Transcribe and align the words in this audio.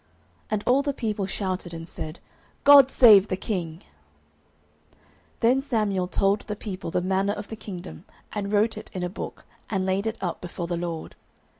And 0.49 0.63
all 0.65 0.81
the 0.81 0.95
people 0.95 1.27
shouted, 1.27 1.75
and 1.75 1.87
said, 1.87 2.19
God 2.63 2.89
save 2.89 3.27
the 3.27 3.37
king. 3.37 3.81
09:010:025 5.41 5.41
Then 5.41 5.61
Samuel 5.61 6.07
told 6.07 6.41
the 6.41 6.55
people 6.55 6.89
the 6.89 7.03
manner 7.03 7.33
of 7.33 7.49
the 7.49 7.55
kingdom, 7.55 8.05
and 8.33 8.51
wrote 8.51 8.79
it 8.79 8.89
in 8.95 9.03
a 9.03 9.09
book, 9.09 9.45
and 9.69 9.85
laid 9.85 10.07
it 10.07 10.17
up 10.19 10.41
before 10.41 10.65
the 10.65 10.75
LORD. 10.75 11.13